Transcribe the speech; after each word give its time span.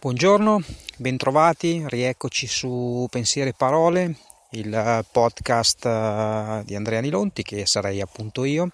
Buongiorno, 0.00 0.62
bentrovati, 0.96 1.84
rieccoci 1.86 2.46
su 2.46 3.06
Pensieri 3.10 3.50
e 3.50 3.54
Parole, 3.54 4.16
il 4.52 5.04
podcast 5.12 5.84
eh, 5.84 6.62
di 6.64 6.74
Andrea 6.74 7.02
Nilonti 7.02 7.42
che 7.42 7.66
sarei 7.66 8.00
appunto 8.00 8.44
io. 8.44 8.70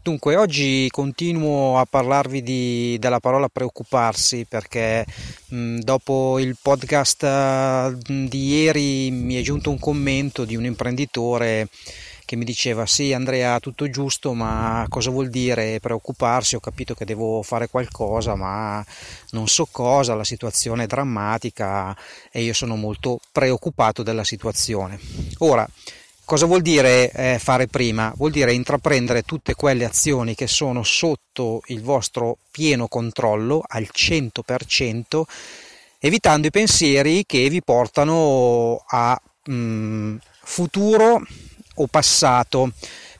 Dunque, 0.00 0.36
oggi 0.36 0.86
continuo 0.92 1.80
a 1.80 1.84
parlarvi 1.84 2.44
di, 2.44 2.96
della 3.00 3.18
parola 3.18 3.48
preoccuparsi 3.48 4.46
perché 4.48 5.04
mh, 5.48 5.80
dopo 5.80 6.38
il 6.38 6.56
podcast 6.62 7.22
uh, 7.24 7.98
di 8.28 8.46
ieri 8.46 9.10
mi 9.10 9.34
è 9.34 9.42
giunto 9.42 9.70
un 9.70 9.80
commento 9.80 10.44
di 10.44 10.54
un 10.54 10.64
imprenditore 10.64 11.66
che 12.26 12.36
mi 12.36 12.44
diceva 12.44 12.84
sì 12.84 13.14
Andrea 13.14 13.58
tutto 13.60 13.88
giusto 13.88 14.34
ma 14.34 14.84
cosa 14.90 15.10
vuol 15.10 15.30
dire 15.30 15.80
preoccuparsi 15.80 16.56
ho 16.56 16.60
capito 16.60 16.94
che 16.94 17.06
devo 17.06 17.42
fare 17.42 17.68
qualcosa 17.68 18.34
ma 18.34 18.84
non 19.30 19.48
so 19.48 19.66
cosa 19.70 20.14
la 20.14 20.24
situazione 20.24 20.84
è 20.84 20.86
drammatica 20.86 21.96
e 22.30 22.42
io 22.42 22.52
sono 22.52 22.76
molto 22.76 23.20
preoccupato 23.32 24.02
della 24.02 24.24
situazione 24.24 24.98
ora 25.38 25.66
Cosa 26.26 26.46
vuol 26.46 26.60
dire 26.60 27.12
eh, 27.12 27.38
fare 27.38 27.68
prima? 27.68 28.12
Vuol 28.16 28.32
dire 28.32 28.52
intraprendere 28.52 29.22
tutte 29.22 29.54
quelle 29.54 29.84
azioni 29.84 30.34
che 30.34 30.48
sono 30.48 30.82
sotto 30.82 31.62
il 31.66 31.82
vostro 31.82 32.38
pieno 32.50 32.88
controllo 32.88 33.62
al 33.64 33.88
100%, 33.88 35.22
evitando 36.00 36.48
i 36.48 36.50
pensieri 36.50 37.24
che 37.24 37.48
vi 37.48 37.62
portano 37.62 38.82
a 38.88 39.16
mh, 39.44 39.54
mm, 39.54 40.16
futuro 40.42 41.22
o 41.76 41.86
passato 41.86 42.72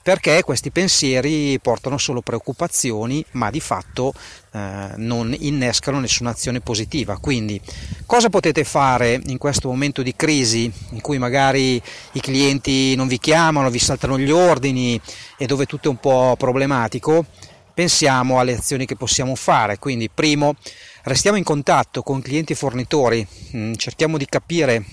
perché 0.07 0.41
questi 0.41 0.71
pensieri 0.71 1.59
portano 1.59 1.97
solo 1.97 2.21
preoccupazioni 2.21 3.25
ma 3.31 3.49
di 3.49 3.59
fatto 3.59 4.13
eh, 4.53 4.93
non 4.95 5.35
innescano 5.37 5.99
nessuna 5.99 6.29
azione 6.29 6.61
positiva. 6.61 7.17
Quindi 7.17 7.59
cosa 8.05 8.29
potete 8.29 8.63
fare 8.63 9.19
in 9.25 9.37
questo 9.37 9.67
momento 9.67 10.01
di 10.01 10.15
crisi 10.15 10.71
in 10.91 11.01
cui 11.01 11.17
magari 11.17 11.81
i 12.13 12.21
clienti 12.21 12.95
non 12.95 13.09
vi 13.09 13.19
chiamano 13.19 13.69
vi 13.69 13.79
saltano 13.79 14.17
gli 14.17 14.31
ordini 14.31 14.97
e 15.37 15.45
dove 15.45 15.65
tutto 15.65 15.89
è 15.89 15.91
un 15.91 15.97
po' 15.97 16.35
problematico? 16.37 17.25
Pensiamo 17.73 18.39
alle 18.39 18.55
azioni 18.55 18.85
che 18.85 18.95
possiamo 18.95 19.35
fare. 19.35 19.77
Quindi 19.77 20.09
primo 20.09 20.55
restiamo 21.03 21.37
in 21.37 21.43
contatto 21.43 22.01
con 22.01 22.21
clienti 22.21 22.53
e 22.53 22.55
fornitori. 22.55 23.27
Mm, 23.57 23.73
cerchiamo 23.73 24.17
di 24.17 24.25
capire 24.25 24.85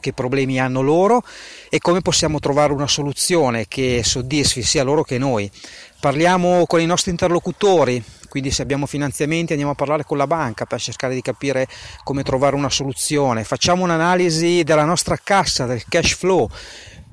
che 0.00 0.12
problemi 0.12 0.60
hanno 0.60 0.82
loro 0.82 1.22
e 1.68 1.78
come 1.78 2.00
possiamo 2.00 2.38
trovare 2.38 2.72
una 2.72 2.86
soluzione 2.86 3.66
che 3.68 4.02
soddisfi 4.04 4.62
sia 4.62 4.82
loro 4.82 5.02
che 5.02 5.18
noi. 5.18 5.50
Parliamo 5.98 6.66
con 6.66 6.80
i 6.80 6.86
nostri 6.86 7.10
interlocutori, 7.10 8.02
quindi 8.28 8.50
se 8.50 8.62
abbiamo 8.62 8.86
finanziamenti 8.86 9.52
andiamo 9.52 9.72
a 9.72 9.76
parlare 9.76 10.04
con 10.04 10.18
la 10.18 10.26
banca 10.26 10.66
per 10.66 10.80
cercare 10.80 11.14
di 11.14 11.22
capire 11.22 11.66
come 12.04 12.22
trovare 12.22 12.54
una 12.54 12.70
soluzione. 12.70 13.44
Facciamo 13.44 13.82
un'analisi 13.82 14.62
della 14.62 14.84
nostra 14.84 15.18
cassa, 15.22 15.66
del 15.66 15.84
cash 15.88 16.14
flow 16.14 16.48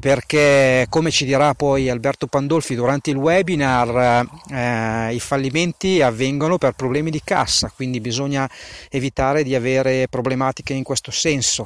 perché 0.03 0.85
come 0.89 1.11
ci 1.11 1.23
dirà 1.23 1.53
poi 1.53 1.89
Alberto 1.89 2.27
Pandolfi 2.27 2.75
durante 2.75 3.09
il 3.09 3.15
webinar 3.15 4.27
eh, 4.49 5.13
i 5.13 5.19
fallimenti 5.21 6.01
avvengono 6.01 6.57
per 6.57 6.73
problemi 6.73 7.09
di 7.09 7.21
cassa 7.23 7.71
quindi 7.73 8.01
bisogna 8.01 8.49
evitare 8.89 9.43
di 9.43 9.55
avere 9.55 10.09
problematiche 10.09 10.73
in 10.73 10.83
questo 10.83 11.09
senso 11.09 11.65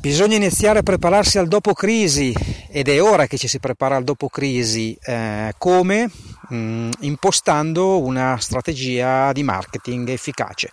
bisogna 0.00 0.36
iniziare 0.36 0.80
a 0.80 0.82
prepararsi 0.82 1.38
al 1.38 1.48
dopo 1.48 1.72
crisi 1.72 2.34
ed 2.68 2.88
è 2.88 3.02
ora 3.02 3.26
che 3.26 3.38
ci 3.38 3.48
si 3.48 3.58
prepara 3.58 3.96
al 3.96 4.04
dopo 4.04 4.28
crisi 4.28 4.96
eh, 5.02 5.54
come? 5.58 6.10
Mm, 6.52 6.90
impostando 7.00 8.00
una 8.00 8.36
strategia 8.38 9.32
di 9.32 9.42
marketing 9.42 10.08
efficace. 10.10 10.70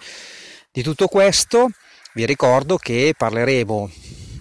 Di 0.72 0.84
tutto 0.84 1.08
questo 1.08 1.70
vi 2.14 2.26
ricordo 2.26 2.78
che 2.78 3.14
parleremo 3.18 3.90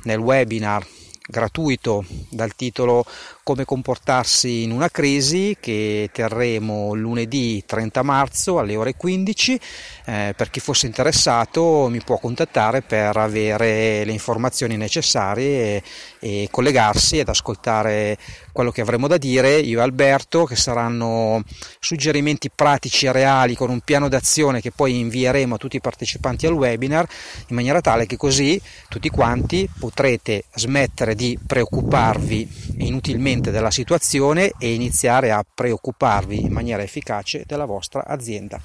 nel 0.04 0.18
webinar 0.18 0.86
gratuito 1.26 2.04
dal 2.28 2.54
titolo 2.54 3.04
Come 3.44 3.64
comportarsi 3.64 4.62
in 4.62 4.70
una 4.70 4.88
crisi 4.88 5.56
che 5.58 6.10
terremo 6.12 6.94
lunedì 6.94 7.64
30 7.66 8.02
marzo 8.04 8.60
alle 8.60 8.76
ore 8.76 8.94
15. 8.94 9.60
Eh, 10.04 10.34
per 10.36 10.48
chi 10.48 10.60
fosse 10.60 10.86
interessato 10.86 11.88
mi 11.90 12.00
può 12.04 12.18
contattare 12.18 12.82
per 12.82 13.16
avere 13.16 14.04
le 14.04 14.12
informazioni 14.12 14.76
necessarie 14.76 15.82
e, 15.82 15.82
e 16.20 16.48
collegarsi 16.52 17.18
ed 17.18 17.28
ascoltare 17.28 18.16
quello 18.52 18.70
che 18.70 18.80
avremo 18.80 19.08
da 19.08 19.16
dire 19.16 19.58
io 19.58 19.80
e 19.80 19.82
Alberto, 19.82 20.44
che 20.44 20.54
saranno 20.54 21.42
suggerimenti 21.80 22.48
pratici 22.48 23.06
e 23.06 23.12
reali 23.12 23.56
con 23.56 23.70
un 23.70 23.80
piano 23.80 24.08
d'azione 24.08 24.60
che 24.60 24.70
poi 24.70 25.00
invieremo 25.00 25.56
a 25.56 25.58
tutti 25.58 25.74
i 25.74 25.80
partecipanti 25.80 26.46
al 26.46 26.52
webinar 26.52 27.08
in 27.48 27.56
maniera 27.56 27.80
tale 27.80 28.06
che 28.06 28.16
così 28.16 28.60
tutti 28.88 29.08
quanti 29.08 29.68
potrete 29.80 30.44
smettere 30.54 31.16
di 31.16 31.36
preoccuparvi 31.44 32.76
inutilmente 32.78 33.31
della 33.40 33.70
situazione 33.70 34.52
e 34.58 34.74
iniziare 34.74 35.30
a 35.30 35.42
preoccuparvi 35.42 36.40
in 36.40 36.52
maniera 36.52 36.82
efficace 36.82 37.44
della 37.46 37.64
vostra 37.64 38.04
azienda. 38.04 38.60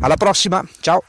Alla 0.00 0.16
prossima, 0.16 0.64
ciao! 0.80 1.02